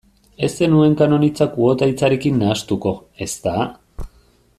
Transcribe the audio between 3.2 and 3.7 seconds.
ezta?